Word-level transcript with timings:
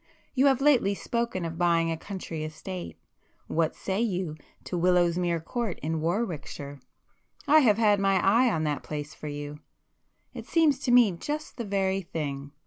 You 0.33 0.47
have 0.47 0.61
lately 0.61 0.95
spoken 0.95 1.45
of 1.45 1.59
buying 1.59 1.91
a 1.91 1.95
country 1.95 2.43
estate—what 2.43 3.75
say 3.75 4.01
you 4.01 4.35
to 4.63 4.75
Willowsmere 4.75 5.41
Court 5.45 5.77
in 5.83 6.01
Warwickshire? 6.01 6.79
I 7.47 7.59
have 7.59 7.77
had 7.77 7.99
my 7.99 8.15
eye 8.17 8.51
on 8.51 8.63
that 8.63 8.81
place 8.81 9.13
for 9.13 9.27
you,—it 9.27 10.47
seems 10.47 10.79
to 10.79 10.91
me 10.91 11.11
just 11.11 11.57
the 11.57 11.65
very 11.65 12.01
thing. 12.01 12.51